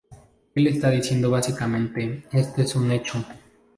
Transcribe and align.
Él 0.55 0.65
está 0.65 0.89
diciendo 0.89 1.29
básicamente, 1.29 2.23
"Esto 2.31 2.63
es 2.63 2.73
un 2.75 2.89
hecho. 2.89 3.23